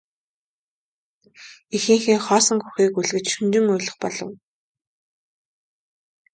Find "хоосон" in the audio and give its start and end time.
2.27-2.59